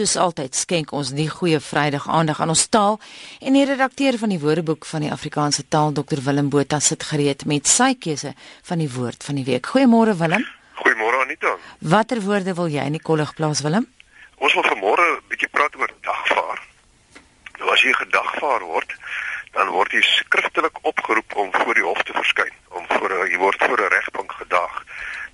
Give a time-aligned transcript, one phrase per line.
[0.00, 2.94] soos altyd skenk ons die goeie Vrydag aandag aan ons taal
[3.44, 7.44] en die redakteur van die Woordeboek van die Afrikaanse taal Dr Willem Botha sit gereed
[7.50, 8.32] met sy keuse
[8.68, 9.68] van die woord van die week.
[9.74, 10.46] Goeiemôre Willem.
[10.80, 11.52] Goeiemôre Anita.
[11.92, 13.90] Watter woorde wil jy in die kollig plaas Willem?
[14.40, 16.64] Ons wil vanmôre 'n bietjie praat oor dagvaar.
[17.58, 18.96] Nou as jy gedagvaar word,
[19.52, 23.64] dan word jy skriftelik opgeroep om voor die hof te verskyn, om voor jy word
[23.64, 24.84] voor 'n regbank gedag.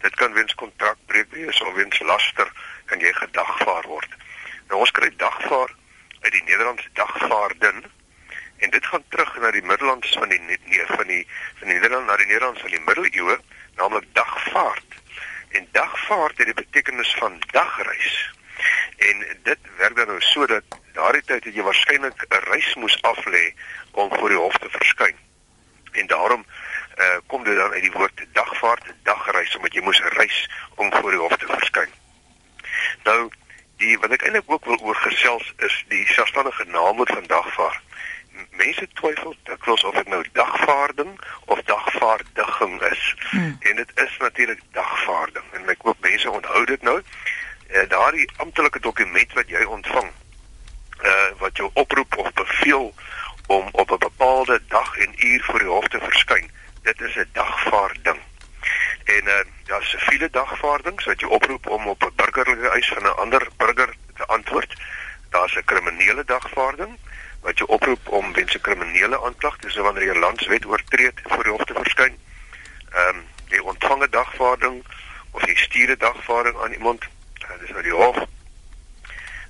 [0.02, 2.50] Dit kan weens kontrakbreuk wees of weens laster
[2.86, 4.10] kan jy gedagvaar word.
[4.70, 5.74] Nou ons kry dagvaar
[6.26, 7.84] uit die Nederlandse dagvaardin
[8.56, 11.26] en dit gaan terug na die Middellands van die nee van die
[11.58, 13.36] van Nederland na die Nederlands van die middeleeue,
[13.76, 14.96] naamlik dagvaart.
[15.48, 18.16] En dagvaart het die betekenis van dagreis.
[18.96, 22.98] En dit werk dan nou so dat daardie tyd het jy waarskynlik 'n reis moes
[23.12, 23.44] aflê
[23.90, 25.16] om voor die hof te verskyn.
[25.92, 26.46] En daarom
[26.98, 31.10] uh, kom dit dan uit die woord dagvaart, dagreis omdat jy moes reis om voor
[31.10, 31.92] die hof te verskyn.
[33.04, 33.30] Nou,
[33.76, 37.82] die wat ek eintlik ook wil oorgesels is die selfstandige naamwoord van dagvaart.
[38.56, 41.12] Mense twyfel dikwels of dit nou dagvaarding
[41.44, 43.14] of dagvaardiging is.
[43.30, 43.56] Hmm.
[43.60, 45.44] En dit is natuurlik dagvaarding.
[45.52, 47.00] En ek hoop mense onthou dit nou.
[47.66, 50.10] Uh, daardie amptelike dokument wat jy ontvang,
[51.02, 52.94] uh wat jou oproep of beveel
[53.46, 56.50] om op 'n bepaalde dag en uur voor die hof te verskyn,
[56.82, 58.20] dit is 'n dagvaarding.
[59.16, 63.16] En uh daar's siviele dagvaardings wat jy oproep om op 'n burgerlike eis van 'n
[63.24, 64.72] ander burger te antwoord.
[65.30, 66.98] Daar's 'n kriminele dagvaarding
[67.40, 71.52] wat jy oproep om weens 'n kriminele aanklag, dis wanneer jy landswet oortree voor die
[71.52, 72.18] hof te verskyn.
[72.90, 74.84] Ehm um, jy ontvang 'n dagvaarding
[75.30, 78.16] of jy stuur 'n dagvaarding aan iemand, uh, dis nou die hof.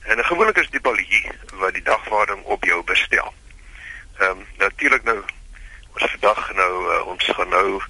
[0.03, 3.35] En gewoonlik is die balie wat die dagvaarding op jou bestel.
[4.19, 5.23] Ehm um, natuurlik nou
[5.93, 7.83] ons vandag nou uh, ons gaan nou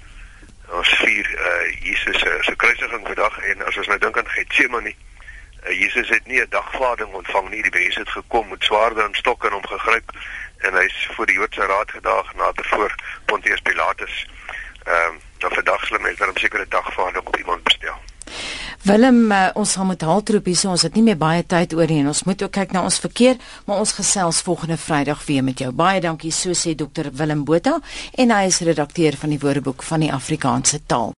[0.77, 4.93] ons vier uh Jesus se se kruisiging vandag en as ons nou dink aan Getsemane
[4.93, 7.61] uh, Jesus het nie 'n dagvaarding ontvang nie.
[7.61, 10.11] Die mense het gekom met swaarde en stokke en hom gegryp
[10.57, 14.27] en hy's voor die Joodse raad gedaag nader voor Pontius Pilatus.
[14.83, 17.26] Ehm uh, dan vandag sal mense dan 'n sekere dagvaarding
[18.87, 21.91] Willem, uh, ons gaan met haltroep hier, so ons het nie meer baie tyd oor
[21.91, 23.35] nie en ons moet ook kyk na ons verkeer,
[23.67, 25.73] maar ons gesels volgende Vrydag weer met jou.
[25.75, 27.81] Baie dankie, so sê dokter Willem Botha
[28.15, 31.11] en hy is redakteur van die Woordeboek van die Afrikaanse taal.